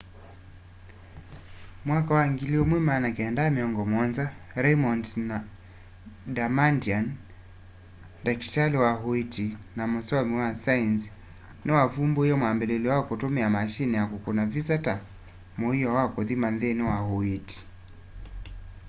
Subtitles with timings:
[1.85, 4.27] mwaka wa 1970
[4.63, 5.05] raymond
[6.35, 7.05] damadian
[8.21, 11.09] ndakitali wa uiiti na musomi wa saenzi
[11.65, 14.95] ni wa vumbuie mwambiliilyo wa kutumie mashini ya kukuna visa ta
[15.57, 17.59] muio wa kuthima nthini wa uiiti